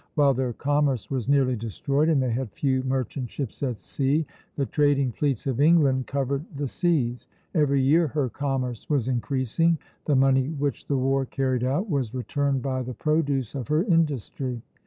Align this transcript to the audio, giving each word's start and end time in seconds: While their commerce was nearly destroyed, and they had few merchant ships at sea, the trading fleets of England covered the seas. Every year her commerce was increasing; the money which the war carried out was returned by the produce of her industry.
While 0.15 0.33
their 0.33 0.53
commerce 0.53 1.11
was 1.11 1.29
nearly 1.29 1.55
destroyed, 1.55 2.09
and 2.09 2.19
they 2.23 2.31
had 2.31 2.51
few 2.53 2.81
merchant 2.81 3.29
ships 3.29 3.61
at 3.61 3.79
sea, 3.79 4.25
the 4.55 4.65
trading 4.65 5.11
fleets 5.11 5.45
of 5.45 5.61
England 5.61 6.07
covered 6.07 6.43
the 6.55 6.67
seas. 6.67 7.27
Every 7.53 7.79
year 7.83 8.07
her 8.07 8.27
commerce 8.27 8.89
was 8.89 9.07
increasing; 9.07 9.77
the 10.05 10.15
money 10.15 10.47
which 10.49 10.87
the 10.87 10.97
war 10.97 11.25
carried 11.27 11.63
out 11.63 11.87
was 11.87 12.15
returned 12.15 12.63
by 12.63 12.81
the 12.81 12.95
produce 12.95 13.53
of 13.53 13.67
her 13.67 13.83
industry. 13.83 14.63